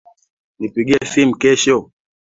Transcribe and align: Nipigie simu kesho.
Nipigie 0.59 0.99
simu 1.11 1.33
kesho. 1.41 1.77